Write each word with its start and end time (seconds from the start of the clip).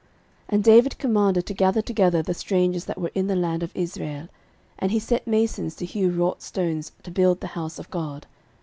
13:022:002 0.01 0.09
And 0.55 0.63
David 0.63 0.97
commanded 0.97 1.45
to 1.45 1.53
gather 1.53 1.81
together 1.83 2.23
the 2.23 2.33
strangers 2.33 2.85
that 2.85 2.99
were 2.99 3.11
in 3.13 3.27
the 3.27 3.35
land 3.35 3.61
of 3.61 3.71
Israel; 3.75 4.29
and 4.79 4.91
he 4.91 4.97
set 4.97 5.27
masons 5.27 5.75
to 5.75 5.85
hew 5.85 6.09
wrought 6.09 6.41
stones 6.41 6.91
to 7.03 7.11
build 7.11 7.39
the 7.39 7.45
house 7.53 7.77
of 7.77 7.87
God. 7.91 8.25